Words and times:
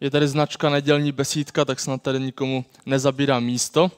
Je 0.00 0.10
tady 0.10 0.28
značka 0.28 0.70
nedělní 0.70 1.12
besídka, 1.12 1.64
tak 1.64 1.80
snad 1.80 2.02
tady 2.02 2.20
nikomu 2.20 2.64
nezabírá 2.86 3.40
místo, 3.40 3.90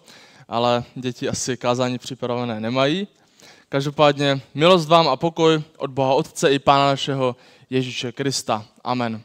ale 0.48 0.84
děti 0.94 1.28
asi 1.28 1.56
kázání 1.56 1.98
připravené 1.98 2.60
nemají. 2.60 3.08
Každopádně 3.68 4.40
milost 4.54 4.88
vám 4.88 5.08
a 5.08 5.16
pokoj 5.16 5.62
od 5.76 5.90
Boha 5.90 6.14
Otce 6.14 6.52
i 6.52 6.58
Pána 6.58 6.86
našeho 6.86 7.36
Ježíše 7.70 8.12
Krista. 8.12 8.66
Amen. 8.84 9.22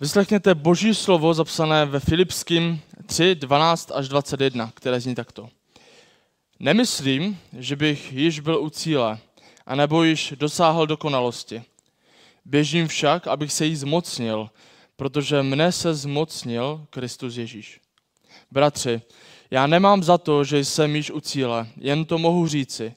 Vyslechněte 0.00 0.54
boží 0.54 0.94
slovo 0.94 1.34
zapsané 1.34 1.86
ve 1.86 2.00
Filipským 2.00 2.80
3, 3.06 3.34
12 3.34 3.92
až 3.94 4.08
21, 4.08 4.72
které 4.74 5.00
zní 5.00 5.14
takto. 5.14 5.48
Nemyslím, 6.58 7.38
že 7.58 7.76
bych 7.76 8.12
již 8.12 8.40
byl 8.40 8.62
u 8.62 8.70
cíle, 8.70 9.18
anebo 9.66 10.02
již 10.04 10.34
dosáhl 10.36 10.86
dokonalosti. 10.86 11.62
Běžím 12.44 12.88
však, 12.88 13.26
abych 13.26 13.52
se 13.52 13.66
jí 13.66 13.76
zmocnil, 13.76 14.50
protože 15.00 15.42
mne 15.42 15.72
se 15.72 15.94
zmocnil 15.94 16.86
Kristus 16.90 17.36
Ježíš. 17.36 17.80
Bratři, 18.50 19.02
já 19.50 19.66
nemám 19.66 20.02
za 20.02 20.18
to, 20.18 20.44
že 20.44 20.64
jsem 20.64 20.96
již 20.96 21.10
u 21.10 21.20
cíle, 21.20 21.66
jen 21.76 22.04
to 22.04 22.18
mohu 22.18 22.46
říci. 22.46 22.94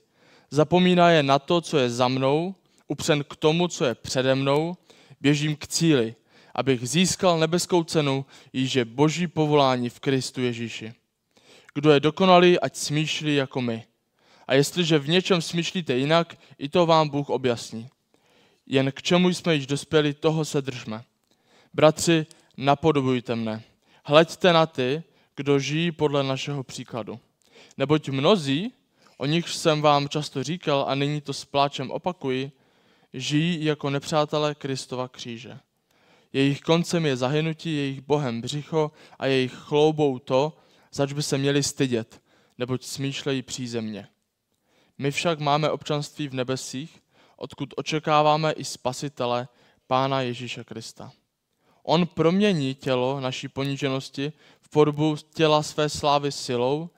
Zapomíná 0.52 1.10
je 1.10 1.24
na 1.24 1.40
to, 1.40 1.62
co 1.62 1.78
je 1.78 1.90
za 1.90 2.08
mnou, 2.08 2.56
upřen 2.88 3.24
k 3.24 3.36
tomu, 3.36 3.68
co 3.68 3.86
je 3.86 3.96
přede 3.96 4.36
mnou, 4.36 4.76
běžím 5.22 5.56
k 5.56 5.68
cíli, 5.68 6.16
abych 6.56 6.90
získal 6.90 7.40
nebeskou 7.40 7.84
cenu, 7.84 8.26
již 8.54 8.76
je 8.76 8.86
boží 8.86 9.28
povolání 9.28 9.90
v 9.90 10.00
Kristu 10.00 10.42
Ježíši. 10.42 10.94
Kdo 11.74 11.92
je 11.92 12.00
dokonalý, 12.00 12.60
ať 12.60 12.76
smýšlí 12.76 13.36
jako 13.36 13.62
my. 13.62 13.84
A 14.48 14.54
jestliže 14.54 15.00
v 15.00 15.10
něčem 15.10 15.42
smýšlíte 15.42 15.98
jinak, 15.98 16.38
i 16.58 16.70
to 16.70 16.86
vám 16.86 17.10
Bůh 17.10 17.30
objasní. 17.30 17.90
Jen 18.68 18.92
k 18.92 19.02
čemu 19.02 19.30
jsme 19.30 19.56
již 19.56 19.68
dospěli, 19.68 20.14
toho 20.14 20.46
se 20.46 20.62
držme. 20.62 21.04
Bratři, 21.74 22.26
napodobujte 22.58 23.36
mne. 23.36 23.64
Hleďte 24.06 24.54
na 24.54 24.66
ty, 24.66 25.04
kdo 25.36 25.60
žijí 25.60 25.92
podle 25.92 26.24
našeho 26.24 26.64
příkladu. 26.64 27.20
Neboť 27.78 28.10
mnozí, 28.10 28.74
o 29.18 29.26
nich 29.26 29.50
jsem 29.50 29.82
vám 29.82 30.10
často 30.10 30.44
říkal 30.44 30.86
a 30.88 30.96
nyní 30.96 31.22
to 31.22 31.34
s 31.34 31.46
pláčem 31.46 31.92
opakuji, 31.92 32.52
žijí 33.14 33.66
jako 33.66 33.90
nepřátelé 33.90 34.56
Kristova 34.56 35.08
kříže. 35.08 35.60
Jejich 36.34 36.62
koncem 36.62 37.06
je 37.06 37.18
zahynutí, 37.18 37.76
jejich 37.76 38.02
bohem 38.02 38.42
břicho 38.42 38.92
a 39.20 39.26
jejich 39.26 39.54
chloubou 39.54 40.20
to, 40.20 40.58
zač 40.92 41.14
by 41.14 41.24
se 41.24 41.38
měli 41.38 41.64
stydět, 41.64 42.22
neboť 42.58 42.84
smýšlejí 42.84 43.42
přízemně. 43.42 44.08
My 44.98 45.12
však 45.12 45.40
máme 45.40 45.70
občanství 45.70 46.28
v 46.28 46.34
nebesích, 46.34 47.00
odkud 47.36 47.74
očekáváme 47.78 48.52
i 48.52 48.64
spasitele, 48.66 49.48
Pána 49.88 50.22
Ježíše 50.22 50.64
Krista. 50.64 51.12
On 51.84 52.08
promění 52.08 52.76
tělo 52.76 53.20
naší 53.20 53.48
poníženosti 53.48 54.34
v 54.62 54.70
podobu 54.70 55.16
těla 55.34 55.64
své 55.64 55.90
slávy 55.90 56.32
silou, 56.32 56.90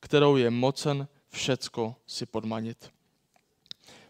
kterou 0.00 0.36
je 0.36 0.50
mocen 0.50 1.08
všecko 1.30 1.96
si 2.06 2.26
podmanit. 2.26 2.90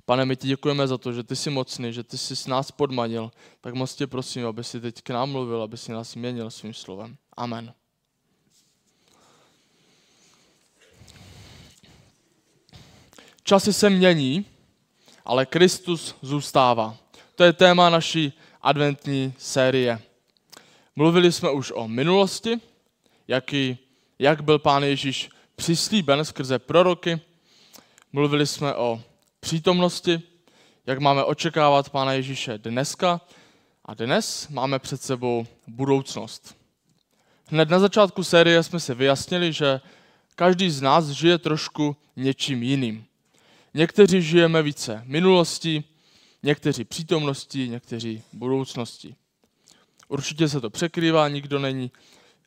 Pane, 0.06 0.24
my 0.24 0.36
ti 0.36 0.48
děkujeme 0.48 0.88
za 0.88 0.98
to, 0.98 1.12
že 1.12 1.22
ty 1.22 1.36
jsi 1.36 1.50
mocný, 1.50 1.92
že 1.92 2.02
ty 2.02 2.18
jsi 2.18 2.36
s 2.36 2.46
nás 2.46 2.70
podmanil, 2.70 3.30
tak 3.60 3.74
moc 3.74 3.94
tě 3.94 4.06
prosím, 4.06 4.46
aby 4.46 4.64
si 4.64 4.80
teď 4.80 5.02
k 5.02 5.10
nám 5.10 5.30
mluvil, 5.30 5.62
aby 5.62 5.76
si 5.76 5.92
nás 5.92 6.14
měnil 6.14 6.50
svým 6.50 6.74
slovem. 6.74 7.16
Amen. 7.36 7.74
Časy 13.42 13.72
se 13.72 13.90
mění, 13.90 14.44
ale 15.24 15.46
Kristus 15.46 16.14
zůstává. 16.22 16.96
To 17.34 17.44
je 17.44 17.52
téma 17.52 17.90
naší 17.90 18.32
adventní 18.62 19.34
série. 19.38 20.02
Mluvili 20.96 21.32
jsme 21.32 21.50
už 21.50 21.72
o 21.74 21.88
minulosti, 21.88 22.60
jaký, 23.28 23.78
jak 24.18 24.44
byl 24.44 24.58
Pán 24.58 24.82
Ježíš 24.82 25.30
přislíben 25.56 26.24
skrze 26.24 26.58
proroky. 26.58 27.20
Mluvili 28.12 28.46
jsme 28.46 28.74
o 28.74 29.02
přítomnosti, 29.40 30.22
jak 30.86 30.98
máme 30.98 31.24
očekávat 31.24 31.90
Pána 31.90 32.12
Ježíše 32.12 32.58
dneska 32.58 33.20
a 33.84 33.94
dnes 33.94 34.48
máme 34.48 34.78
před 34.78 35.02
sebou 35.02 35.46
budoucnost. 35.66 36.56
Hned 37.46 37.70
na 37.70 37.78
začátku 37.78 38.24
série 38.24 38.62
jsme 38.62 38.80
si 38.80 38.94
vyjasnili, 38.94 39.52
že 39.52 39.80
každý 40.36 40.70
z 40.70 40.82
nás 40.82 41.08
žije 41.08 41.38
trošku 41.38 41.96
něčím 42.16 42.62
jiným. 42.62 43.04
Někteří 43.74 44.22
žijeme 44.22 44.62
více 44.62 45.02
minulosti, 45.04 45.84
někteří 46.42 46.84
přítomnosti, 46.84 47.68
někteří 47.68 48.22
budoucnosti. 48.32 49.14
Určitě 50.08 50.48
se 50.48 50.60
to 50.60 50.70
překrývá, 50.70 51.28
nikdo 51.28 51.58
není 51.58 51.90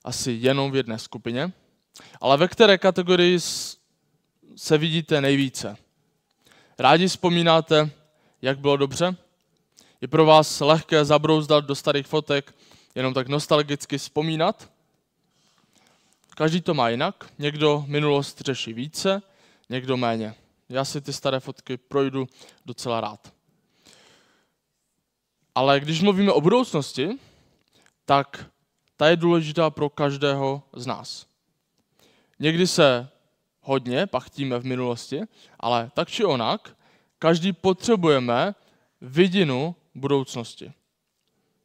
asi 0.03 0.31
jenom 0.31 0.71
v 0.71 0.75
jedné 0.75 0.99
skupině. 0.99 1.51
Ale 2.21 2.37
ve 2.37 2.47
které 2.47 2.77
kategorii 2.77 3.39
se 4.55 4.77
vidíte 4.77 5.21
nejvíce? 5.21 5.77
Rádi 6.79 7.07
vzpomínáte, 7.07 7.89
jak 8.41 8.59
bylo 8.59 8.77
dobře? 8.77 9.15
Je 10.01 10.07
pro 10.07 10.25
vás 10.25 10.59
lehké 10.59 11.05
zabrouzdat 11.05 11.65
do 11.65 11.75
starých 11.75 12.07
fotek, 12.07 12.55
jenom 12.95 13.13
tak 13.13 13.27
nostalgicky 13.27 13.97
vzpomínat? 13.97 14.69
Každý 16.35 16.61
to 16.61 16.73
má 16.73 16.89
jinak. 16.89 17.33
Někdo 17.39 17.83
minulost 17.87 18.41
řeší 18.41 18.73
více, 18.73 19.21
někdo 19.69 19.97
méně. 19.97 20.35
Já 20.69 20.85
si 20.85 21.01
ty 21.01 21.13
staré 21.13 21.39
fotky 21.39 21.77
projdu 21.77 22.27
docela 22.65 23.01
rád. 23.01 23.33
Ale 25.55 25.79
když 25.79 26.01
mluvíme 26.01 26.31
o 26.31 26.41
budoucnosti, 26.41 27.09
tak 28.07 28.45
ta 28.97 29.07
je 29.07 29.15
důležitá 29.15 29.69
pro 29.69 29.89
každého 29.89 30.63
z 30.73 30.85
nás. 30.87 31.27
Někdy 32.39 32.67
se 32.67 33.09
hodně 33.61 34.07
pachtíme 34.07 34.59
v 34.59 34.65
minulosti, 34.65 35.21
ale 35.59 35.91
tak 35.93 36.09
či 36.09 36.25
onak, 36.25 36.77
každý 37.19 37.53
potřebujeme 37.53 38.55
vidinu 39.01 39.75
budoucnosti. 39.95 40.73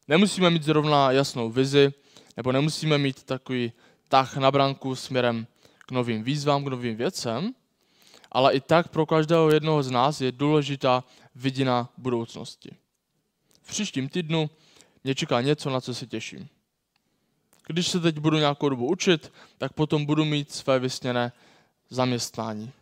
Nemusíme 0.09 0.51
mít 0.51 0.63
zrovna 0.63 1.11
jasnou 1.11 1.51
vizi, 1.51 1.93
nebo 2.37 2.53
nemusíme 2.53 2.99
mít 2.99 3.23
takový 3.23 3.73
tah 4.09 4.37
na 4.37 4.51
branku 4.51 4.95
směrem 4.95 5.47
k 5.79 5.91
novým 5.91 6.23
výzvám, 6.23 6.65
k 6.65 6.69
novým 6.69 6.97
věcem, 6.97 7.55
ale 8.33 8.53
i 8.55 8.61
tak 8.61 8.89
pro 8.89 9.07
každého 9.07 9.51
jednoho 9.51 9.83
z 9.83 9.91
nás 9.91 10.21
je 10.21 10.33
důležitá 10.33 11.05
vidina 11.35 11.89
budoucnosti. 11.99 12.71
V 13.63 13.69
příštím 13.69 14.09
týdnu 14.09 14.51
mě 15.05 15.15
čeká 15.15 15.41
něco, 15.41 15.71
na 15.71 15.81
co 15.81 15.95
se 15.95 16.07
těším. 16.07 16.49
Když 17.67 17.89
se 17.89 18.01
teď 18.01 18.19
budu 18.19 18.39
nějakou 18.39 18.69
dobu 18.69 18.87
učit, 18.87 19.33
tak 19.59 19.73
potom 19.73 20.07
budu 20.07 20.25
mít 20.25 20.53
své 20.53 20.79
vysněné 20.79 21.33
zaměstnání. 21.91 22.73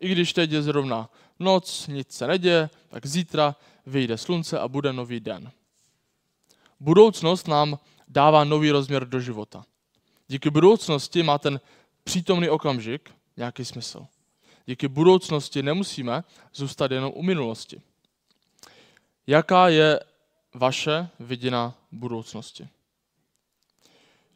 I 0.00 0.08
když 0.08 0.32
teď 0.32 0.50
je 0.50 0.62
zrovna 0.62 1.10
noc, 1.38 1.86
nic 1.86 2.12
se 2.12 2.26
neděje, 2.26 2.70
tak 2.88 3.06
zítra 3.06 3.56
vyjde 3.86 4.18
slunce 4.18 4.58
a 4.58 4.68
bude 4.68 4.92
nový 4.92 5.20
den. 5.20 5.50
Budoucnost 6.80 7.48
nám 7.48 7.78
dává 8.08 8.44
nový 8.44 8.70
rozměr 8.70 9.08
do 9.08 9.20
života. 9.20 9.64
Díky 10.28 10.50
budoucnosti 10.50 11.22
má 11.22 11.38
ten 11.38 11.60
přítomný 12.04 12.48
okamžik 12.48 13.10
nějaký 13.36 13.64
smysl. 13.64 14.06
Díky 14.66 14.88
budoucnosti 14.88 15.62
nemusíme 15.62 16.24
zůstat 16.54 16.90
jenom 16.90 17.12
u 17.14 17.22
minulosti. 17.22 17.82
Jaká 19.26 19.68
je 19.68 20.00
vaše 20.54 21.08
vidina 21.20 21.74
budoucnosti? 21.92 22.68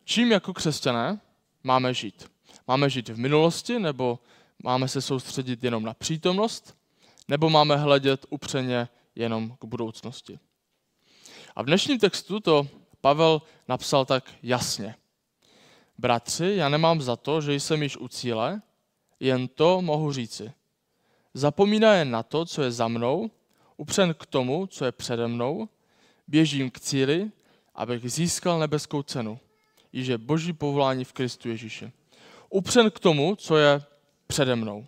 Čím 0.04 0.32
jako 0.32 0.54
křesťané 0.54 1.20
máme 1.64 1.94
žít? 1.94 2.30
Máme 2.68 2.90
žít 2.90 3.08
v 3.08 3.18
minulosti, 3.18 3.78
nebo 3.78 4.18
máme 4.62 4.88
se 4.88 5.02
soustředit 5.02 5.64
jenom 5.64 5.82
na 5.82 5.94
přítomnost, 5.94 6.76
nebo 7.28 7.50
máme 7.50 7.76
hledět 7.76 8.26
upřeně 8.30 8.88
jenom 9.14 9.56
k 9.60 9.64
budoucnosti? 9.64 10.38
A 11.56 11.62
v 11.62 11.66
dnešním 11.66 11.98
textu 11.98 12.40
to 12.40 12.68
Pavel 13.00 13.42
napsal 13.68 14.04
tak 14.04 14.24
jasně. 14.42 14.94
Bratři, 15.98 16.52
já 16.56 16.68
nemám 16.68 17.00
za 17.00 17.16
to, 17.16 17.40
že 17.40 17.54
jsem 17.54 17.82
již 17.82 17.96
u 17.96 18.08
cíle, 18.08 18.62
jen 19.20 19.48
to 19.48 19.82
mohu 19.82 20.12
říci. 20.12 20.52
Zapomíná 21.34 21.94
jen 21.94 22.10
na 22.10 22.22
to, 22.22 22.44
co 22.44 22.62
je 22.62 22.70
za 22.70 22.88
mnou, 22.88 23.30
upřen 23.76 24.14
k 24.14 24.26
tomu, 24.26 24.66
co 24.66 24.84
je 24.84 24.92
přede 24.92 25.28
mnou, 25.28 25.68
běžím 26.28 26.70
k 26.70 26.80
cíli, 26.80 27.30
abych 27.74 28.12
získal 28.12 28.58
nebeskou 28.58 29.02
cenu, 29.02 29.40
již 29.92 30.06
je 30.06 30.18
boží 30.18 30.52
povolání 30.52 31.04
v 31.04 31.12
Kristu 31.12 31.48
Ježíši. 31.48 31.92
Upřen 32.50 32.90
k 32.90 32.98
tomu, 32.98 33.36
co 33.36 33.56
je 33.56 33.82
přede 34.26 34.56
mnou. 34.56 34.86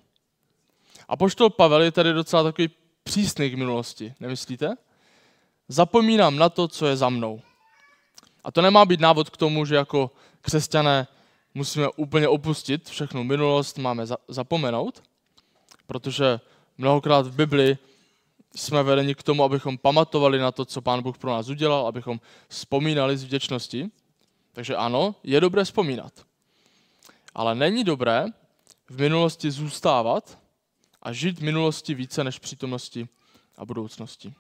A 1.09 1.17
poštol 1.17 1.51
Pavel 1.51 1.83
je 1.83 1.93
tady 1.93 2.13
docela 2.13 2.43
takový 2.43 2.71
přísný 3.03 3.51
k 3.51 3.55
minulosti, 3.55 4.15
nemyslíte? 4.21 4.75
Zapomínám 5.69 6.37
na 6.37 6.49
to, 6.49 6.69
co 6.69 6.87
je 6.87 6.97
za 6.97 7.09
mnou. 7.09 7.41
A 8.45 8.53
to 8.53 8.63
nemá 8.63 8.85
být 8.85 9.01
návod 9.01 9.31
k 9.31 9.37
tomu, 9.37 9.65
že 9.65 9.75
jako 9.75 10.11
křesťané 10.41 11.07
musíme 11.55 11.89
úplně 11.89 12.29
opustit 12.29 12.89
všechnu 12.89 13.25
minulost, 13.25 13.79
máme 13.79 14.07
za, 14.07 14.17
zapomenout, 14.29 15.03
protože 15.87 16.41
mnohokrát 16.79 17.27
v 17.27 17.35
Bibli 17.35 17.79
jsme 18.55 18.82
vedeni 18.82 19.14
k 19.14 19.23
tomu, 19.23 19.44
abychom 19.44 19.79
pamatovali 19.79 20.38
na 20.38 20.52
to, 20.52 20.64
co 20.64 20.82
Pán 20.82 21.02
Bůh 21.02 21.19
pro 21.19 21.31
nás 21.31 21.49
udělal, 21.49 21.87
abychom 21.87 22.20
vzpomínali 22.49 23.17
z 23.17 23.25
vděčnosti. 23.25 23.91
Takže 24.52 24.76
ano, 24.76 25.14
je 25.23 25.41
dobré 25.41 25.64
vzpomínat. 25.64 26.12
Ale 27.35 27.55
není 27.55 27.85
dobré 27.85 28.26
v 28.88 29.00
minulosti 29.00 29.50
zůstávat 29.50 30.38
a 31.02 31.12
žít 31.12 31.38
v 31.38 31.43
minulosti 31.43 31.94
více 31.94 32.25
než 32.25 32.38
přítomnosti 32.38 33.08
a 33.56 33.64
budoucnosti. 33.64 34.35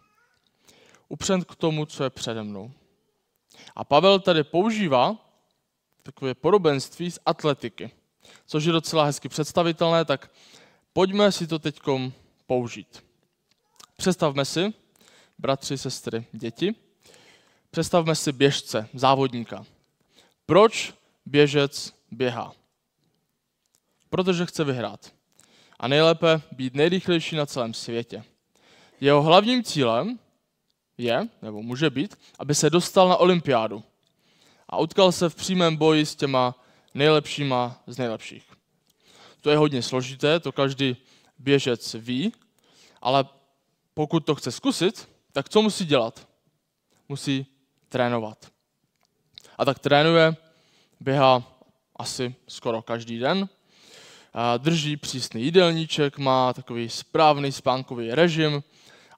Upřent 1.08 1.44
k 1.44 1.56
tomu, 1.56 1.86
co 1.86 2.04
je 2.04 2.10
přede 2.10 2.42
mnou. 2.42 2.72
A 3.76 3.84
Pavel 3.84 4.20
tady 4.20 4.44
používá 4.44 5.16
takové 6.02 6.34
podobenství 6.34 7.10
z 7.10 7.18
atletiky, 7.26 7.90
což 8.46 8.64
je 8.64 8.72
docela 8.72 9.04
hezky 9.04 9.28
představitelné, 9.28 10.04
tak 10.04 10.30
pojďme 10.92 11.32
si 11.32 11.46
to 11.46 11.58
teď 11.58 11.80
použít. 12.46 13.09
Představme 14.00 14.44
si, 14.44 14.74
bratři, 15.38 15.78
sestry, 15.78 16.26
děti, 16.32 16.74
představme 17.70 18.14
si 18.16 18.32
běžce, 18.32 18.88
závodníka. 18.94 19.66
Proč 20.46 20.94
běžec 21.26 21.94
běhá? 22.10 22.52
Protože 24.10 24.46
chce 24.46 24.64
vyhrát. 24.64 25.12
A 25.80 25.88
nejlépe 25.88 26.40
být 26.52 26.74
nejrychlejší 26.74 27.36
na 27.36 27.46
celém 27.46 27.74
světě. 27.74 28.24
Jeho 29.00 29.22
hlavním 29.22 29.64
cílem 29.64 30.18
je, 30.98 31.28
nebo 31.42 31.62
může 31.62 31.90
být, 31.90 32.18
aby 32.38 32.54
se 32.54 32.70
dostal 32.70 33.08
na 33.08 33.16
olympiádu 33.16 33.84
a 34.68 34.78
utkal 34.78 35.12
se 35.12 35.28
v 35.28 35.34
přímém 35.34 35.76
boji 35.76 36.06
s 36.06 36.16
těma 36.16 36.54
nejlepšíma 36.94 37.82
z 37.86 37.98
nejlepších. 37.98 38.44
To 39.40 39.50
je 39.50 39.56
hodně 39.56 39.82
složité, 39.82 40.40
to 40.40 40.52
každý 40.52 40.96
běžec 41.38 41.94
ví, 41.94 42.32
ale 43.02 43.24
pokud 43.94 44.26
to 44.26 44.34
chce 44.34 44.52
zkusit, 44.52 45.08
tak 45.32 45.48
co 45.48 45.62
musí 45.62 45.84
dělat? 45.84 46.28
Musí 47.08 47.46
trénovat. 47.88 48.46
A 49.58 49.64
tak 49.64 49.78
trénuje, 49.78 50.36
běhá 51.00 51.42
asi 51.96 52.34
skoro 52.48 52.82
každý 52.82 53.18
den, 53.18 53.48
drží 54.58 54.96
přísný 54.96 55.42
jídelníček, 55.42 56.18
má 56.18 56.52
takový 56.52 56.88
správný 56.88 57.52
spánkový 57.52 58.14
režim 58.14 58.62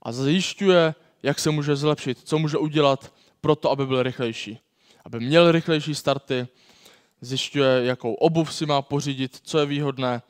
a 0.02 0.12
zjišťuje, 0.12 0.94
jak 1.22 1.38
se 1.38 1.50
může 1.50 1.76
zlepšit, 1.76 2.18
co 2.24 2.38
může 2.38 2.58
udělat 2.58 3.12
pro 3.40 3.56
to, 3.56 3.70
aby 3.70 3.86
byl 3.86 4.02
rychlejší. 4.02 4.58
Aby 5.04 5.20
měl 5.20 5.52
rychlejší 5.52 5.94
starty, 5.94 6.48
zjišťuje, 7.20 7.84
jakou 7.84 8.14
obuv 8.14 8.54
si 8.54 8.66
má 8.66 8.82
pořídit, 8.82 9.40
co 9.42 9.58
je 9.58 9.66
výhodné, 9.66 10.22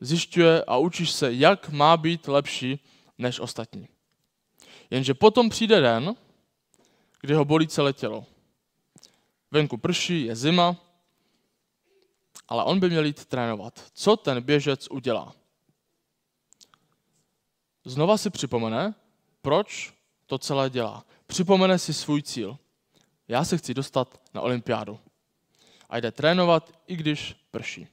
zjišťuje 0.00 0.64
a 0.64 0.76
učíš 0.76 1.10
se, 1.10 1.32
jak 1.32 1.68
má 1.68 1.96
být 1.96 2.28
lepší 2.28 2.80
než 3.20 3.40
ostatní. 3.40 3.88
Jenže 4.90 5.14
potom 5.14 5.48
přijde 5.48 5.80
den, 5.80 6.14
kdy 7.20 7.34
ho 7.34 7.44
bolí 7.44 7.68
celé 7.68 7.92
tělo. 7.92 8.26
Venku 9.50 9.76
prší, 9.76 10.24
je 10.24 10.36
zima, 10.36 10.76
ale 12.48 12.64
on 12.64 12.80
by 12.80 12.90
měl 12.90 13.04
jít 13.04 13.24
trénovat. 13.24 13.84
Co 13.94 14.16
ten 14.16 14.42
běžec 14.42 14.88
udělá? 14.90 15.32
Znova 17.84 18.18
si 18.18 18.30
připomene, 18.30 18.94
proč 19.42 19.94
to 20.26 20.38
celé 20.38 20.70
dělá. 20.70 21.04
Připomene 21.26 21.78
si 21.78 21.94
svůj 21.94 22.22
cíl. 22.22 22.58
Já 23.28 23.44
se 23.44 23.58
chci 23.58 23.74
dostat 23.74 24.20
na 24.34 24.40
olympiádu. 24.40 24.98
A 25.88 25.98
jde 25.98 26.12
trénovat, 26.12 26.72
i 26.86 26.96
když 26.96 27.36
prší. 27.50 27.86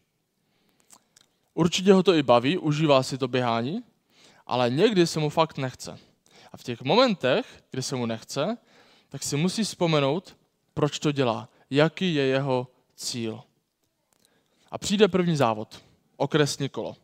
Určitě 1.53 1.93
ho 1.93 2.03
to 2.03 2.13
i 2.13 2.23
baví, 2.23 2.57
užívá 2.57 3.03
si 3.03 3.17
to 3.17 3.27
běhání, 3.27 3.83
ale 4.47 4.69
někdy 4.69 5.07
se 5.07 5.19
mu 5.19 5.29
fakt 5.29 5.57
nechce. 5.57 5.99
A 6.51 6.57
v 6.57 6.63
těch 6.63 6.81
momentech, 6.81 7.63
kdy 7.71 7.83
se 7.83 7.95
mu 7.95 8.05
nechce, 8.05 8.57
tak 9.09 9.23
si 9.23 9.37
musí 9.37 9.63
vzpomenout, 9.63 10.37
proč 10.73 10.99
to 10.99 11.11
dělá, 11.11 11.49
jaký 11.69 12.13
je 12.13 12.23
jeho 12.23 12.67
cíl. 12.95 13.43
A 14.71 14.77
přijde 14.77 15.07
první 15.07 15.35
závod, 15.35 15.81
okresní 16.17 16.69
kolo. 16.69 16.95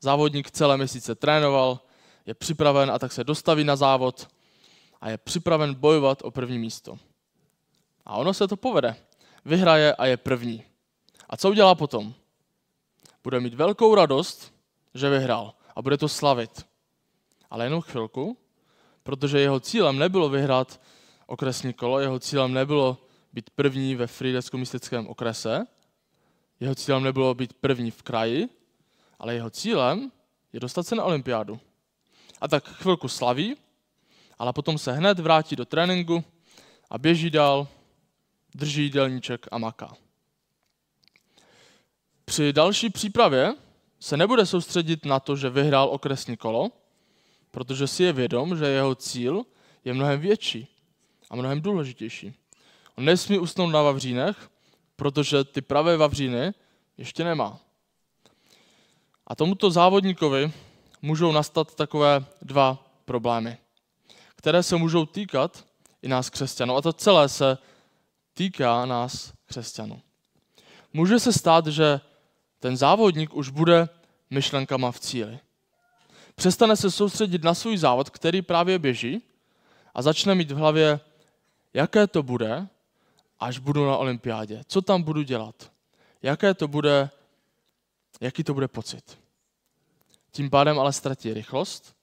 Závodník 0.00 0.50
celé 0.50 0.76
měsíce 0.76 1.14
trénoval, 1.14 1.80
je 2.26 2.34
připraven 2.34 2.90
a 2.90 2.98
tak 2.98 3.12
se 3.12 3.24
dostaví 3.24 3.64
na 3.64 3.76
závod 3.76 4.28
a 5.00 5.10
je 5.10 5.18
připraven 5.18 5.74
bojovat 5.74 6.22
o 6.22 6.30
první 6.30 6.58
místo. 6.58 6.98
A 8.06 8.16
ono 8.16 8.34
se 8.34 8.48
to 8.48 8.56
povede. 8.56 8.96
Vyhraje 9.44 9.94
a 9.94 10.06
je 10.06 10.16
první. 10.16 10.64
A 11.28 11.36
co 11.36 11.50
udělá 11.50 11.74
potom? 11.74 12.14
Bude 13.24 13.40
mít 13.40 13.54
velkou 13.54 13.94
radost, 13.94 14.54
že 14.94 15.10
vyhrál 15.10 15.54
a 15.76 15.82
bude 15.82 15.98
to 15.98 16.08
slavit. 16.08 16.66
Ale 17.50 17.66
jenom 17.66 17.80
chvilku, 17.80 18.36
protože 19.02 19.40
jeho 19.40 19.60
cílem 19.60 19.98
nebylo 19.98 20.28
vyhrát 20.28 20.80
okresní 21.26 21.72
kolo, 21.72 22.00
jeho 22.00 22.18
cílem 22.18 22.54
nebylo 22.54 22.98
být 23.32 23.50
první 23.50 23.94
ve 23.94 24.06
Frýdecko-Místeckém 24.06 25.08
okrese, 25.08 25.66
jeho 26.60 26.74
cílem 26.74 27.02
nebylo 27.02 27.34
být 27.34 27.52
první 27.52 27.90
v 27.90 28.02
kraji, 28.02 28.48
ale 29.18 29.34
jeho 29.34 29.50
cílem 29.50 30.12
je 30.52 30.60
dostat 30.60 30.86
se 30.86 30.94
na 30.94 31.04
olympiádu. 31.04 31.60
A 32.40 32.48
tak 32.48 32.68
chvilku 32.68 33.08
slaví, 33.08 33.56
ale 34.38 34.52
potom 34.52 34.78
se 34.78 34.92
hned 34.92 35.18
vrátí 35.18 35.56
do 35.56 35.64
tréninku 35.64 36.24
a 36.90 36.98
běží 36.98 37.30
dál, 37.30 37.68
drží 38.54 38.82
jídelníček 38.82 39.46
a 39.50 39.58
maká. 39.58 39.96
Při 42.24 42.52
další 42.52 42.90
přípravě 42.90 43.54
se 44.00 44.16
nebude 44.16 44.46
soustředit 44.46 45.04
na 45.04 45.20
to, 45.20 45.36
že 45.36 45.50
vyhrál 45.50 45.88
okresní 45.88 46.36
kolo, 46.36 46.70
protože 47.50 47.86
si 47.86 48.02
je 48.02 48.12
vědom, 48.12 48.56
že 48.56 48.66
jeho 48.66 48.94
cíl 48.94 49.42
je 49.84 49.94
mnohem 49.94 50.20
větší 50.20 50.68
a 51.30 51.36
mnohem 51.36 51.60
důležitější. 51.60 52.34
On 52.98 53.04
nesmí 53.04 53.38
usnout 53.38 53.72
na 53.72 53.82
Vavřínech, 53.82 54.50
protože 54.96 55.44
ty 55.44 55.60
pravé 55.60 55.96
Vavříny 55.96 56.52
ještě 56.98 57.24
nemá. 57.24 57.60
A 59.26 59.34
tomuto 59.34 59.70
závodníkovi 59.70 60.52
můžou 61.02 61.32
nastat 61.32 61.74
takové 61.74 62.24
dva 62.42 62.86
problémy, 63.04 63.58
které 64.36 64.62
se 64.62 64.76
můžou 64.76 65.06
týkat 65.06 65.64
i 66.02 66.08
nás 66.08 66.30
křesťanů. 66.30 66.76
A 66.76 66.82
to 66.82 66.92
celé 66.92 67.28
se 67.28 67.58
týká 68.34 68.86
nás 68.86 69.32
křesťanů. 69.46 70.00
Může 70.92 71.18
se 71.18 71.32
stát, 71.32 71.66
že 71.66 72.00
ten 72.60 72.76
závodník 72.76 73.34
už 73.34 73.48
bude 73.48 73.88
myšlenkama 74.30 74.92
v 74.92 75.00
cíli. 75.00 75.38
Přestane 76.34 76.76
se 76.76 76.90
soustředit 76.90 77.44
na 77.44 77.54
svůj 77.54 77.76
závod, 77.76 78.10
který 78.10 78.42
právě 78.42 78.78
běží 78.78 79.22
a 79.94 80.02
začne 80.02 80.34
mít 80.34 80.50
v 80.50 80.56
hlavě, 80.56 81.00
jaké 81.74 82.06
to 82.06 82.22
bude, 82.22 82.68
až 83.40 83.58
budu 83.58 83.86
na 83.86 83.96
olympiádě. 83.96 84.62
Co 84.66 84.82
tam 84.82 85.02
budu 85.02 85.22
dělat? 85.22 85.72
Jaké 86.22 86.54
to 86.54 86.68
bude, 86.68 87.10
jaký 88.20 88.44
to 88.44 88.54
bude 88.54 88.68
pocit? 88.68 89.18
Tím 90.30 90.50
pádem 90.50 90.78
ale 90.78 90.92
ztratí 90.92 91.34
rychlost, 91.34 91.96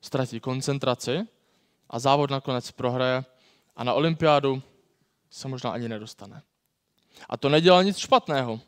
ztratí 0.00 0.40
koncentraci 0.40 1.28
a 1.90 1.98
závod 1.98 2.30
nakonec 2.30 2.70
prohraje 2.70 3.24
a 3.76 3.84
na 3.84 3.92
olympiádu 3.92 4.62
se 5.30 5.48
možná 5.48 5.70
ani 5.70 5.88
nedostane. 5.88 6.42
A 7.28 7.36
to 7.36 7.48
nedělá 7.48 7.82
nic 7.82 7.98
špatného. 7.98 8.60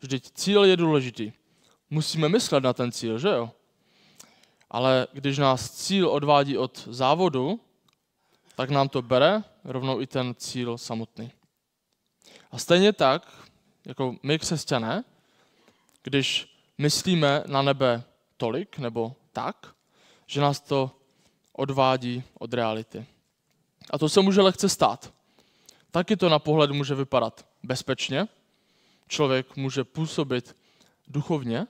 Vždyť 0.00 0.30
cíl 0.34 0.64
je 0.64 0.76
důležitý. 0.76 1.32
Musíme 1.90 2.28
myslet 2.28 2.64
na 2.64 2.72
ten 2.72 2.92
cíl, 2.92 3.18
že 3.18 3.28
jo? 3.28 3.50
Ale 4.70 5.06
když 5.12 5.38
nás 5.38 5.70
cíl 5.70 6.08
odvádí 6.08 6.58
od 6.58 6.88
závodu, 6.90 7.60
tak 8.56 8.70
nám 8.70 8.88
to 8.88 9.02
bere 9.02 9.42
rovnou 9.64 10.00
i 10.00 10.06
ten 10.06 10.34
cíl 10.34 10.78
samotný. 10.78 11.32
A 12.50 12.58
stejně 12.58 12.92
tak, 12.92 13.48
jako 13.84 14.16
my 14.22 14.38
křesťané, 14.38 15.04
když 16.02 16.56
myslíme 16.78 17.44
na 17.46 17.62
nebe 17.62 18.04
tolik 18.36 18.78
nebo 18.78 19.16
tak, 19.32 19.74
že 20.26 20.40
nás 20.40 20.60
to 20.60 20.90
odvádí 21.52 22.22
od 22.38 22.54
reality. 22.54 23.06
A 23.90 23.98
to 23.98 24.08
se 24.08 24.20
může 24.20 24.40
lehce 24.40 24.68
stát. 24.68 25.12
Taky 25.90 26.16
to 26.16 26.28
na 26.28 26.38
pohled 26.38 26.70
může 26.70 26.94
vypadat 26.94 27.46
bezpečně, 27.62 28.28
člověk 29.08 29.56
může 29.56 29.84
působit 29.84 30.56
duchovně, 31.08 31.66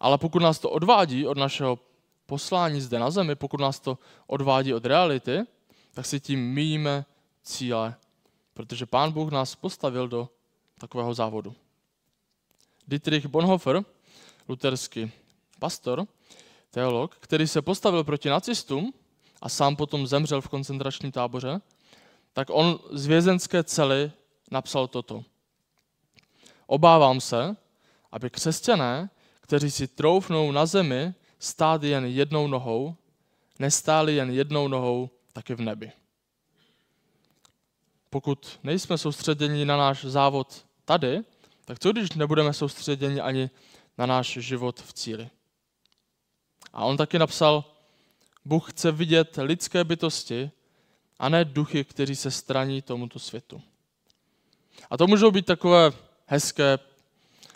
ale 0.00 0.18
pokud 0.18 0.42
nás 0.42 0.58
to 0.58 0.70
odvádí 0.70 1.26
od 1.26 1.38
našeho 1.38 1.78
poslání 2.26 2.80
zde 2.80 2.98
na 2.98 3.10
zemi, 3.10 3.34
pokud 3.34 3.60
nás 3.60 3.80
to 3.80 3.98
odvádí 4.26 4.74
od 4.74 4.86
reality, 4.86 5.40
tak 5.94 6.06
si 6.06 6.20
tím 6.20 6.52
míjíme 6.52 7.04
cíle, 7.42 7.94
protože 8.54 8.86
Pán 8.86 9.12
Bůh 9.12 9.30
nás 9.30 9.54
postavil 9.54 10.08
do 10.08 10.28
takového 10.78 11.14
závodu. 11.14 11.54
Dietrich 12.88 13.26
Bonhoeffer, 13.26 13.84
luterský 14.48 15.12
pastor, 15.58 16.06
teolog, 16.70 17.16
který 17.20 17.48
se 17.48 17.62
postavil 17.62 18.04
proti 18.04 18.28
nacistům 18.28 18.92
a 19.42 19.48
sám 19.48 19.76
potom 19.76 20.06
zemřel 20.06 20.40
v 20.40 20.48
koncentračním 20.48 21.12
táboře, 21.12 21.60
tak 22.32 22.48
on 22.50 22.78
z 22.90 23.06
vězenské 23.06 23.64
cely 23.64 24.12
napsal 24.50 24.88
toto. 24.88 25.24
Obávám 26.70 27.20
se, 27.20 27.56
aby 28.12 28.30
křesťané, 28.30 29.10
kteří 29.40 29.70
si 29.70 29.88
troufnou 29.88 30.52
na 30.52 30.66
zemi 30.66 31.14
stát 31.38 31.82
jen 31.82 32.04
jednou 32.04 32.46
nohou, 32.46 32.96
nestáli 33.58 34.14
jen 34.14 34.30
jednou 34.30 34.68
nohou 34.68 35.10
taky 35.32 35.54
v 35.54 35.60
nebi. 35.60 35.92
pokud 38.10 38.60
nejsme 38.62 38.98
soustředěni 38.98 39.64
na 39.64 39.76
náš 39.76 40.04
závod 40.04 40.66
tady, 40.84 41.20
tak 41.64 41.78
co 41.78 41.92
když 41.92 42.12
nebudeme 42.12 42.52
soustředěni 42.52 43.20
ani 43.20 43.50
na 43.98 44.06
náš 44.06 44.26
život 44.26 44.80
v 44.80 44.92
cíli? 44.92 45.30
A 46.72 46.84
on 46.84 46.96
taky 46.96 47.18
napsal, 47.18 47.64
Bůh 48.44 48.70
chce 48.72 48.92
vidět 48.92 49.38
lidské 49.42 49.84
bytosti 49.84 50.50
a 51.18 51.28
ne 51.28 51.44
duchy, 51.44 51.84
kteří 51.84 52.16
se 52.16 52.30
straní 52.30 52.82
tomuto 52.82 53.18
světu. 53.18 53.62
A 54.90 54.96
to 54.96 55.06
můžou 55.06 55.30
být 55.30 55.46
takové 55.46 55.92
hezké 56.28 56.78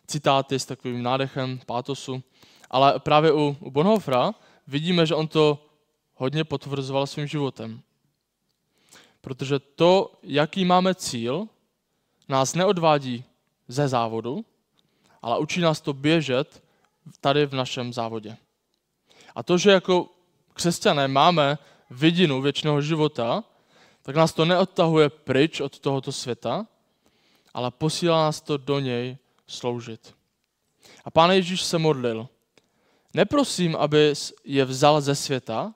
citáty 0.06 0.58
s 0.58 0.66
takovým 0.66 1.02
nádechem, 1.02 1.60
pátosu, 1.66 2.22
ale 2.70 2.98
právě 2.98 3.32
u, 3.32 3.56
u 3.60 3.70
Bonhofra 3.70 4.34
vidíme, 4.66 5.06
že 5.06 5.14
on 5.14 5.28
to 5.28 5.66
hodně 6.14 6.44
potvrzoval 6.44 7.06
svým 7.06 7.26
životem. 7.26 7.80
Protože 9.20 9.58
to, 9.58 10.12
jaký 10.22 10.64
máme 10.64 10.94
cíl, 10.94 11.48
nás 12.28 12.54
neodvádí 12.54 13.24
ze 13.68 13.88
závodu, 13.88 14.44
ale 15.22 15.38
učí 15.38 15.60
nás 15.60 15.80
to 15.80 15.92
běžet 15.92 16.62
tady 17.20 17.46
v 17.46 17.54
našem 17.54 17.92
závodě. 17.92 18.36
A 19.34 19.42
to, 19.42 19.58
že 19.58 19.70
jako 19.70 20.08
křesťané 20.54 21.08
máme 21.08 21.58
vidinu 21.90 22.40
věčného 22.40 22.82
života, 22.82 23.44
tak 24.02 24.16
nás 24.16 24.32
to 24.32 24.44
neodtahuje 24.44 25.08
pryč 25.08 25.60
od 25.60 25.78
tohoto 25.78 26.12
světa, 26.12 26.66
ale 27.54 27.70
posílá 27.70 28.24
nás 28.24 28.40
to 28.40 28.56
do 28.56 28.78
něj 28.78 29.18
sloužit. 29.46 30.14
A 31.04 31.10
pán 31.10 31.30
Ježíš 31.30 31.62
se 31.62 31.78
modlil. 31.78 32.28
Neprosím, 33.14 33.76
aby 33.76 34.14
je 34.44 34.64
vzal 34.64 35.00
ze 35.00 35.14
světa, 35.14 35.74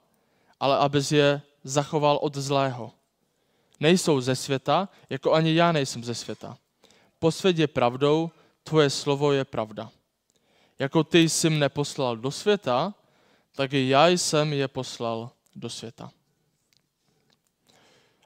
ale 0.61 0.77
aby 0.77 1.01
je 1.11 1.43
zachoval 1.65 2.19
od 2.23 2.37
zlého. 2.37 2.93
Nejsou 3.81 4.21
ze 4.21 4.37
světa, 4.37 4.89
jako 5.11 5.33
ani 5.33 5.55
já 5.55 5.73
nejsem 5.73 6.05
ze 6.05 6.15
světa. 6.15 6.59
Posvěd 7.19 7.59
je 7.59 7.67
pravdou, 7.67 8.31
tvoje 8.63 8.91
slovo 8.91 9.33
je 9.33 9.45
pravda. 9.45 9.91
Jako 10.79 11.05
ty 11.05 11.29
jsi 11.29 11.51
mne 11.51 11.69
poslal 11.69 12.17
do 12.17 12.31
světa, 12.31 12.95
tak 13.53 13.73
i 13.73 13.89
já 13.89 14.09
jsem 14.09 14.53
je 14.53 14.69
poslal 14.69 15.31
do 15.55 15.71
světa. 15.71 16.11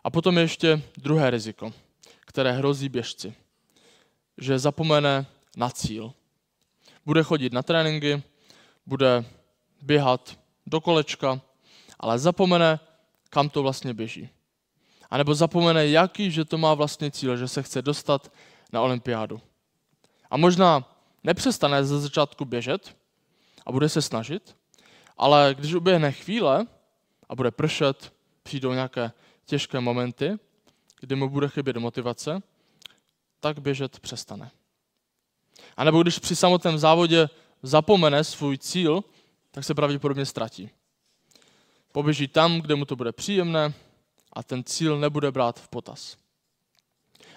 A 0.04 0.10
potom 0.10 0.38
ještě 0.38 0.82
druhé 0.96 1.30
riziko, 1.30 1.72
které 2.20 2.52
hrozí 2.52 2.88
běžci. 2.88 3.34
Že 4.40 4.58
zapomene 4.58 5.26
na 5.56 5.70
cíl. 5.70 6.12
Bude 7.06 7.22
chodit 7.22 7.52
na 7.52 7.62
tréninky, 7.62 8.22
bude 8.86 9.24
běhat 9.82 10.38
do 10.66 10.80
kolečka, 10.80 11.40
ale 11.98 12.18
zapomene, 12.18 12.80
kam 13.30 13.48
to 13.48 13.62
vlastně 13.62 13.94
běží. 13.94 14.28
A 15.10 15.18
nebo 15.18 15.34
zapomene, 15.34 15.88
jaký, 15.88 16.30
že 16.30 16.44
to 16.44 16.58
má 16.58 16.74
vlastně 16.74 17.10
cíl, 17.10 17.36
že 17.36 17.48
se 17.48 17.62
chce 17.62 17.82
dostat 17.82 18.32
na 18.72 18.82
olympiádu. 18.82 19.40
A 20.30 20.36
možná 20.36 20.96
nepřestane 21.24 21.84
ze 21.84 22.00
začátku 22.00 22.44
běžet 22.44 22.96
a 23.66 23.72
bude 23.72 23.88
se 23.88 24.02
snažit, 24.02 24.56
ale 25.16 25.54
když 25.58 25.74
uběhne 25.74 26.12
chvíle 26.12 26.66
a 27.28 27.34
bude 27.34 27.50
pršet, 27.50 28.12
přijdou 28.42 28.72
nějaké 28.72 29.12
těžké 29.44 29.80
momenty, 29.80 30.38
kdy 31.00 31.14
mu 31.14 31.28
bude 31.28 31.48
chybět 31.48 31.76
motivace, 31.76 32.42
tak 33.40 33.58
běžet 33.58 34.00
přestane. 34.00 34.50
A 35.76 35.84
nebo 35.84 36.02
když 36.02 36.18
při 36.18 36.36
samotném 36.36 36.78
závodě 36.78 37.28
zapomene 37.62 38.24
svůj 38.24 38.58
cíl, 38.58 39.04
tak 39.50 39.64
se 39.64 39.74
pravděpodobně 39.74 40.26
ztratí. 40.26 40.70
Poběží 41.92 42.28
tam, 42.28 42.60
kde 42.60 42.74
mu 42.74 42.84
to 42.84 42.96
bude 42.96 43.12
příjemné 43.12 43.74
a 44.32 44.42
ten 44.42 44.64
cíl 44.64 44.98
nebude 44.98 45.32
brát 45.32 45.60
v 45.60 45.68
potaz. 45.68 46.16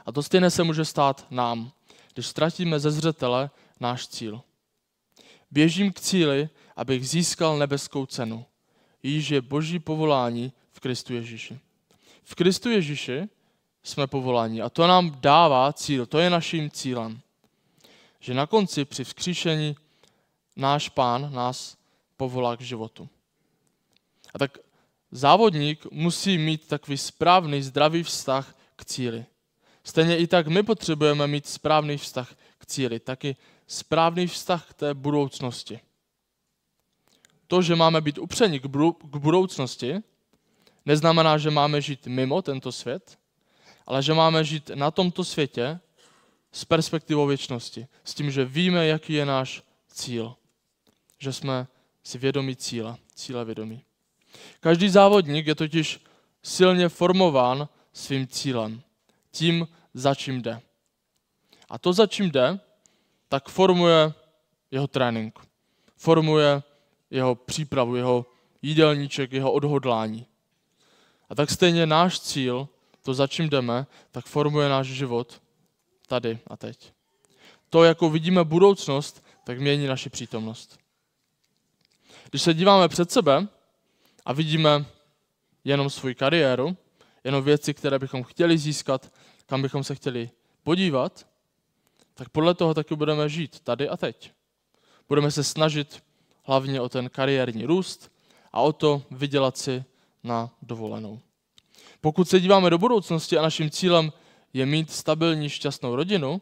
A 0.06 0.12
to 0.12 0.24
stejné 0.24 0.52
se 0.52 0.64
může 0.64 0.86
stát 0.86 1.28
nám, 1.32 1.72
když 2.14 2.28
ztratíme 2.28 2.80
ze 2.80 2.92
zřetele 2.92 3.50
náš 3.80 4.08
cíl. 4.08 4.42
Běžím 5.52 5.94
k 5.94 6.00
cíli, 6.00 6.50
abych 6.76 7.10
získal 7.10 7.58
nebeskou 7.58 8.06
cenu. 8.06 8.46
Již 9.04 9.30
je 9.30 9.42
boží 9.42 9.80
povolání 9.80 10.54
v 10.72 10.80
Kristu 10.80 11.14
Ježíši. 11.14 11.60
V 12.24 12.36
Kristu 12.36 12.70
Ježíši 12.70 13.30
jsme 13.84 14.08
povoláni 14.08 14.62
a 14.62 14.70
to 14.70 14.88
nám 14.88 15.18
dává 15.20 15.74
cíl, 15.74 16.06
to 16.06 16.20
je 16.20 16.30
naším 16.30 16.72
cílem. 16.72 17.22
Že 18.20 18.34
na 18.34 18.48
konci 18.48 18.86
při 18.86 19.04
vzkříšení 19.04 19.76
náš 20.56 20.90
pán 20.90 21.34
nás 21.34 21.78
povolá 22.18 22.58
k 22.58 22.62
životu. 22.62 23.10
A 24.34 24.40
tak 24.40 24.58
závodník 25.12 25.86
musí 25.92 26.38
mít 26.38 26.68
takový 26.68 26.98
správný, 26.98 27.62
zdravý 27.62 28.04
vztah 28.04 28.56
k 28.76 28.86
cíli. 28.86 29.26
Stejně 29.84 30.18
i 30.18 30.28
tak 30.28 30.48
my 30.48 30.64
potřebujeme 30.64 31.28
mít 31.28 31.48
správný 31.48 31.98
vztah 31.98 32.36
k 32.58 32.66
cíli, 32.66 33.00
taky 33.00 33.36
správný 33.68 34.28
vztah 34.28 34.70
k 34.70 34.74
té 34.74 34.94
budoucnosti. 34.94 35.80
To, 37.48 37.62
že 37.62 37.76
máme 37.76 38.02
být 38.02 38.18
upřeni 38.18 38.60
k 38.60 39.18
budoucnosti, 39.18 39.96
neznamená, 40.86 41.38
že 41.38 41.52
máme 41.52 41.82
žít 41.82 42.08
mimo 42.08 42.42
tento 42.42 42.72
svět, 42.72 43.18
ale 43.86 44.04
že 44.04 44.14
máme 44.14 44.44
žít 44.44 44.72
na 44.76 44.92
tomto 44.92 45.24
světě 45.24 45.80
s 46.52 46.66
perspektivou 46.66 47.28
věčnosti. 47.28 47.88
S 48.04 48.14
tím, 48.14 48.32
že 48.32 48.46
víme, 48.46 48.88
jaký 48.88 49.14
je 49.14 49.26
náš 49.26 49.64
cíl. 49.88 50.36
Že 51.20 51.34
jsme 51.34 51.68
si 52.04 52.18
vědomí 52.18 52.56
cíle, 52.56 52.98
cíle 53.16 53.46
vědomí. 53.46 53.84
Každý 54.60 54.90
závodník 54.90 55.48
je 55.48 55.56
totiž 55.56 56.00
silně 56.44 56.90
formován 56.90 57.70
svým 57.94 58.28
cílem, 58.28 58.82
tím, 59.32 59.68
za 59.94 60.16
čím 60.16 60.42
jde. 60.42 60.62
A 61.70 61.78
to, 61.78 61.94
za 61.94 62.08
čím 62.08 62.32
jde, 62.32 62.60
tak 63.30 63.50
formuje 63.50 64.14
jeho 64.72 64.88
trénink, 64.88 65.40
formuje 65.96 66.64
jeho 67.12 67.36
přípravu, 67.36 67.96
jeho 67.96 68.26
jídelníček, 68.62 69.34
jeho 69.34 69.52
odhodlání. 69.52 70.26
A 71.30 71.36
tak 71.36 71.50
stejně 71.50 71.86
náš 71.86 72.20
cíl, 72.20 72.68
to, 73.04 73.14
za 73.14 73.28
čím 73.28 73.50
jdeme, 73.50 73.88
tak 74.12 74.26
formuje 74.26 74.70
náš 74.70 74.88
život 74.88 75.42
tady 76.08 76.40
a 76.48 76.58
teď. 76.58 76.94
To, 77.70 77.84
jako 77.84 78.10
vidíme 78.10 78.44
budoucnost, 78.44 79.26
tak 79.44 79.60
mění 79.60 79.88
naši 79.88 80.10
přítomnost. 80.10 80.80
Když 82.30 82.42
se 82.42 82.54
díváme 82.54 82.88
před 82.88 83.12
sebe 83.12 83.48
a 84.26 84.34
vidíme 84.34 84.86
jenom 85.64 85.90
svou 85.90 86.14
kariéru, 86.14 86.78
jenom 87.24 87.44
věci, 87.44 87.74
které 87.74 88.00
bychom 88.00 88.24
chtěli 88.24 88.58
získat, 88.58 89.14
kam 89.46 89.62
bychom 89.62 89.84
se 89.84 89.96
chtěli 89.96 90.30
podívat, 90.64 91.28
tak 92.14 92.30
podle 92.30 92.54
toho 92.54 92.74
taky 92.74 92.96
budeme 92.96 93.30
žít 93.30 93.60
tady 93.60 93.90
a 93.90 93.98
teď. 93.98 94.32
Budeme 95.10 95.32
se 95.32 95.44
snažit 95.44 96.04
hlavně 96.44 96.82
o 96.82 96.90
ten 96.90 97.10
kariérní 97.10 97.66
růst 97.66 98.12
a 98.52 98.62
o 98.62 98.74
to 98.74 99.04
vydělat 99.12 99.58
si 99.58 99.84
na 100.24 100.50
dovolenou. 100.62 101.20
Pokud 102.04 102.30
se 102.30 102.40
díváme 102.40 102.70
do 102.70 102.78
budoucnosti 102.78 103.38
a 103.38 103.42
naším 103.42 103.70
cílem 103.70 104.14
je 104.54 104.66
mít 104.66 104.92
stabilní, 104.92 105.50
šťastnou 105.50 105.96
rodinu, 105.96 106.42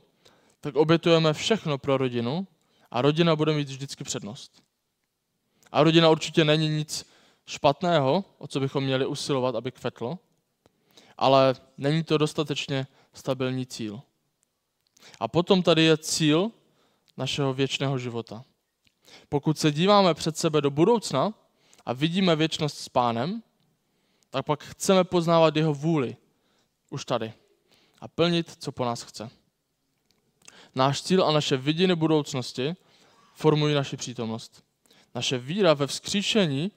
tak 0.62 0.76
obětujeme 0.76 1.34
všechno 1.34 1.78
pro 1.78 1.98
rodinu 1.98 2.48
a 2.92 3.02
rodina 3.02 3.36
bude 3.36 3.54
mít 3.54 3.68
vždycky 3.68 4.04
přednost. 4.04 4.64
A 5.72 5.84
rodina 5.84 6.10
určitě 6.10 6.46
není 6.46 6.70
nic 6.70 7.06
špatného, 7.46 8.26
o 8.38 8.48
co 8.48 8.60
bychom 8.60 8.84
měli 8.84 9.06
usilovat, 9.06 9.56
aby 9.56 9.72
kvetlo, 9.72 10.20
ale 11.18 11.56
není 11.78 12.04
to 12.04 12.18
dostatečně 12.18 12.88
stabilní 13.14 13.66
cíl. 13.66 14.02
A 15.20 15.28
potom 15.28 15.64
tady 15.64 15.84
je 15.84 15.98
cíl 15.98 16.52
našeho 17.18 17.54
věčného 17.54 17.98
života. 17.98 18.44
Pokud 19.30 19.60
se 19.60 19.72
díváme 19.72 20.14
před 20.14 20.38
sebe 20.38 20.62
do 20.62 20.72
budoucna 20.72 21.34
a 21.86 21.94
vidíme 21.94 22.36
věčnost 22.36 22.78
s 22.78 22.90
pánem, 22.90 23.44
tak 24.32 24.46
pak 24.46 24.64
chceme 24.64 25.04
poznávat 25.04 25.56
jeho 25.56 25.74
vůli 25.74 26.18
už 26.90 27.06
tady 27.06 27.34
a 28.02 28.08
plnit, 28.08 28.56
co 28.60 28.72
po 28.72 28.86
nás 28.86 29.02
chce. 29.02 29.30
Náš 30.76 31.02
cíl 31.02 31.26
a 31.26 31.32
naše 31.32 31.58
vidění 31.58 31.96
budoucnosti 31.96 32.76
formují 33.34 33.76
naši 33.76 33.98
přítomnost. 33.98 34.64
Naše 35.16 35.38
víra 35.38 35.74
ve 35.74 35.88
vzkříšení 35.88 36.72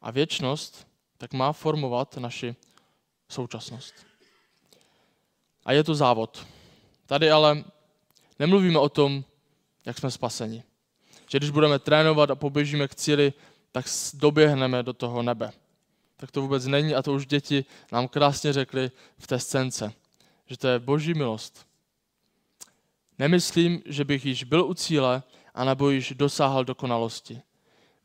a 0.00 0.10
věčnost 0.10 0.86
tak 1.18 1.32
má 1.32 1.52
formovat 1.52 2.16
naši 2.16 2.56
současnost. 3.28 3.94
A 5.64 5.72
je 5.72 5.84
to 5.84 5.94
závod. 5.94 6.46
Tady 7.06 7.30
ale 7.30 7.64
nemluvíme 8.38 8.78
o 8.78 8.88
tom, 8.88 9.24
jak 9.84 9.98
jsme 9.98 10.10
spaseni. 10.10 10.62
Že 11.30 11.38
když 11.38 11.50
budeme 11.50 11.78
trénovat 11.78 12.30
a 12.30 12.34
poběžíme 12.34 12.88
k 12.88 12.94
cíli, 12.94 13.32
tak 13.72 13.86
doběhneme 14.14 14.82
do 14.82 14.92
toho 14.92 15.22
nebe. 15.22 15.52
Tak 16.24 16.30
to 16.30 16.42
vůbec 16.42 16.66
není 16.66 16.94
a 16.94 17.02
to 17.02 17.12
už 17.12 17.26
děti 17.26 17.64
nám 17.92 18.08
krásně 18.08 18.52
řekly 18.52 18.90
v 19.18 19.26
té 19.26 19.38
scénce, 19.38 19.92
že 20.46 20.56
to 20.56 20.68
je 20.68 20.78
boží 20.78 21.14
milost. 21.14 21.66
Nemyslím, 23.18 23.82
že 23.86 24.04
bych 24.04 24.26
již 24.26 24.44
byl 24.44 24.64
u 24.64 24.74
cíle, 24.74 25.22
anebo 25.54 25.90
již 25.90 26.12
dosáhl 26.16 26.64
dokonalosti. 26.64 27.42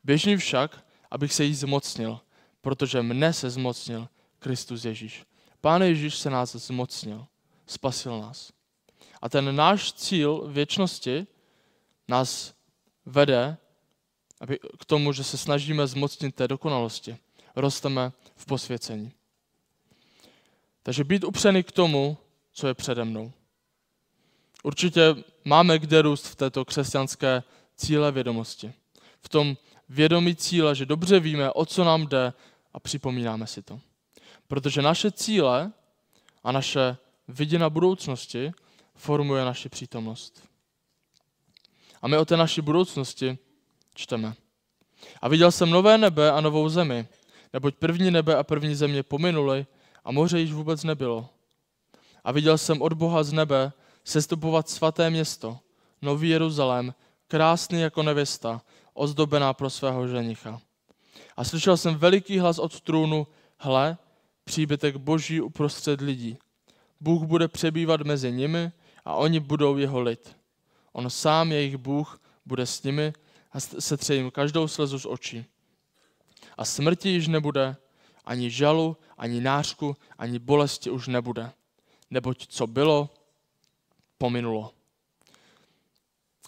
Běžím 0.04 0.38
však, 0.38 0.86
abych 1.12 1.34
se 1.34 1.44
jí 1.44 1.56
zmocnil, 1.56 2.20
protože 2.62 3.02
mne 3.02 3.34
se 3.34 3.50
zmocnil 3.50 4.08
Kristus 4.40 4.86
Ježíš. 4.86 5.26
Pán 5.62 5.82
Ježíš 5.82 6.16
se 6.16 6.30
nás 6.30 6.56
zmocnil, 6.56 7.26
spasil 7.68 8.20
nás. 8.20 8.52
A 9.22 9.30
ten 9.30 9.56
náš 9.56 9.94
cíl 9.94 10.48
věčnosti 10.48 11.28
nás 12.08 12.54
vede 13.06 13.58
k 14.80 14.86
tomu, 14.86 15.14
že 15.14 15.24
se 15.24 15.38
snažíme 15.38 15.88
zmocnit 15.88 16.36
té 16.36 16.48
dokonalosti. 16.48 17.18
Rosteme 17.60 18.12
v 18.36 18.46
posvěcení. 18.46 19.12
Takže 20.84 21.04
být 21.04 21.24
upřený 21.24 21.64
k 21.64 21.72
tomu, 21.72 22.18
co 22.52 22.68
je 22.68 22.74
přede 22.74 23.06
mnou. 23.06 23.32
Určitě 24.64 25.16
máme 25.46 25.80
kde 25.80 26.02
růst 26.02 26.28
v 26.28 26.36
této 26.36 26.66
křesťanské 26.66 27.44
cíle 27.76 28.12
vědomosti. 28.12 28.74
V 29.22 29.30
tom 29.30 29.58
vědomí 29.90 30.36
cíle, 30.36 30.76
že 30.76 30.86
dobře 30.86 31.20
víme, 31.20 31.52
o 31.52 31.66
co 31.66 31.84
nám 31.84 32.08
jde 32.08 32.34
a 32.74 32.80
připomínáme 32.80 33.48
si 33.48 33.62
to. 33.62 33.80
Protože 34.48 34.82
naše 34.82 35.12
cíle 35.12 35.72
a 36.44 36.52
naše 36.52 36.98
viděna 37.28 37.70
budoucnosti 37.70 38.52
formuje 38.96 39.46
naši 39.46 39.70
přítomnost. 39.70 40.44
A 42.02 42.08
my 42.08 42.18
o 42.18 42.26
té 42.26 42.38
naší 42.38 42.62
budoucnosti 42.62 43.38
čteme. 43.96 44.34
A 45.22 45.28
viděl 45.28 45.52
jsem 45.52 45.70
nové 45.70 45.98
nebe 45.98 46.32
a 46.32 46.42
novou 46.42 46.70
zemi, 46.70 47.08
neboť 47.54 47.76
první 47.76 48.12
nebe 48.12 48.36
a 48.36 48.44
první 48.44 48.76
země 48.76 49.04
pominuly 49.04 49.66
a 50.06 50.12
moře 50.12 50.40
již 50.40 50.54
vůbec 50.54 50.84
nebylo. 50.84 51.30
A 52.24 52.32
viděl 52.32 52.58
jsem 52.58 52.82
od 52.82 52.94
Boha 52.94 53.24
z 53.24 53.34
nebe 53.34 53.72
sestupovat 54.04 54.70
svaté 54.70 55.10
město, 55.10 55.60
nový 56.02 56.30
Jeruzalém, 56.30 56.94
krásný 57.28 57.82
jako 57.82 58.04
nevěsta, 58.04 58.62
ozdobená 58.94 59.54
pro 59.54 59.70
svého 59.70 60.08
ženicha. 60.08 60.62
A 61.38 61.44
slyšel 61.44 61.78
jsem 61.78 61.96
veliký 61.96 62.40
hlas 62.40 62.60
od 62.60 62.82
trůnu, 62.82 63.28
hle, 63.58 63.98
příbytek 64.44 64.96
boží 64.96 65.42
uprostřed 65.42 66.02
lidí. 66.02 66.38
Bůh 67.00 67.24
bude 67.24 67.48
přebývat 67.48 68.02
mezi 68.02 68.32
nimi 68.32 68.72
a 69.06 69.16
oni 69.16 69.40
budou 69.40 69.78
jeho 69.78 70.02
lid. 70.02 70.36
On 70.94 71.10
sám, 71.10 71.52
jejich 71.52 71.78
Bůh, 71.78 72.22
bude 72.46 72.66
s 72.66 72.84
nimi 72.84 73.14
a 73.52 73.60
setře 73.60 74.16
jim 74.16 74.32
každou 74.32 74.68
slzu 74.68 75.00
z 75.00 75.06
očí. 75.06 75.46
A 76.60 76.66
smrti 76.66 77.10
již 77.10 77.28
nebude, 77.28 77.76
ani 78.26 78.52
žalu, 78.52 78.98
ani 79.18 79.42
nářku, 79.42 79.98
ani 80.18 80.40
bolesti 80.40 80.90
už 80.90 81.08
nebude. 81.08 81.52
Neboť 82.12 82.48
co 82.48 82.68
bylo, 82.68 83.10
pominulo. 84.18 84.74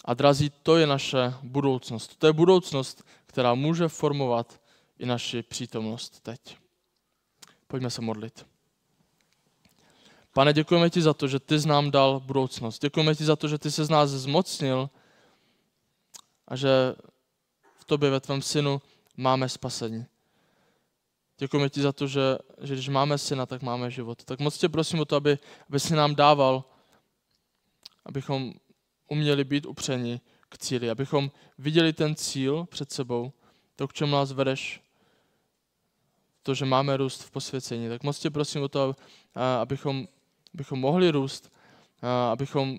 A 0.04 0.14
drazí, 0.14 0.52
to 0.62 0.76
je 0.76 0.86
naše 0.86 1.34
budoucnost. 1.42 2.16
To 2.16 2.26
je 2.26 2.32
budoucnost, 2.32 3.04
která 3.26 3.54
může 3.54 3.88
formovat 3.88 4.60
i 4.98 5.06
naši 5.06 5.42
přítomnost 5.42 6.20
teď. 6.20 6.56
Pojďme 7.66 7.90
se 7.90 8.00
modlit. 8.00 8.46
Pane, 10.32 10.52
děkujeme 10.52 10.90
ti 10.90 11.02
za 11.02 11.14
to, 11.14 11.28
že 11.28 11.40
ty 11.40 11.58
z 11.58 11.66
nám 11.66 11.90
dal 11.90 12.20
budoucnost. 12.20 12.82
Děkujeme 12.82 13.14
ti 13.14 13.24
za 13.24 13.36
to, 13.36 13.48
že 13.48 13.58
ty 13.58 13.70
se 13.70 13.84
z 13.84 13.90
nás 13.90 14.10
zmocnil 14.10 14.90
a 16.48 16.56
že 16.56 16.94
v 17.78 17.84
tobě, 17.84 18.10
ve 18.10 18.20
tvém 18.20 18.42
synu, 18.42 18.82
máme 19.16 19.48
spasení. 19.48 20.06
Děkujeme 21.38 21.70
ti 21.70 21.80
za 21.80 21.92
to, 21.92 22.06
že, 22.06 22.38
že 22.60 22.74
když 22.74 22.88
máme 22.88 23.18
syna, 23.18 23.46
tak 23.46 23.62
máme 23.62 23.90
život. 23.90 24.24
Tak 24.24 24.40
moc 24.40 24.58
tě 24.58 24.68
prosím 24.68 25.00
o 25.00 25.04
to, 25.04 25.16
aby, 25.16 25.38
aby 25.68 25.80
si 25.80 25.94
nám 25.94 26.14
dával, 26.14 26.64
abychom 28.04 28.52
uměli 29.08 29.44
být 29.44 29.66
upřeni 29.66 30.20
k 30.48 30.58
cíli, 30.58 30.90
abychom 30.90 31.30
viděli 31.58 31.92
ten 31.92 32.14
cíl 32.14 32.64
před 32.64 32.92
sebou, 32.92 33.32
to, 33.76 33.88
k 33.88 33.92
čemu 33.92 34.12
nás 34.12 34.32
vedeš, 34.32 34.82
to, 36.42 36.54
že 36.54 36.64
máme 36.64 36.96
růst 36.96 37.22
v 37.22 37.30
posvěcení. 37.30 37.88
Tak 37.88 38.02
moc 38.02 38.18
tě 38.18 38.30
prosím 38.30 38.62
o 38.62 38.68
to, 38.68 38.96
abychom, 39.60 40.08
abychom 40.54 40.80
mohli 40.80 41.10
růst, 41.10 41.52
abychom 42.32 42.78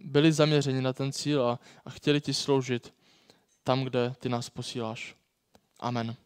byli 0.00 0.32
zaměřeni 0.32 0.80
na 0.82 0.92
ten 0.92 1.12
cíl 1.12 1.46
a, 1.46 1.58
a 1.84 1.90
chtěli 1.90 2.20
ti 2.20 2.34
sloužit 2.34 2.94
tam, 3.64 3.84
kde 3.84 4.14
ty 4.18 4.28
nás 4.28 4.50
posíláš. 4.50 5.16
Amen. 5.80 6.16